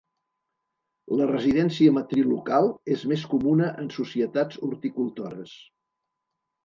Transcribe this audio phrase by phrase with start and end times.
[1.19, 5.55] La residència matrilocal és més comuna en societats horticultores.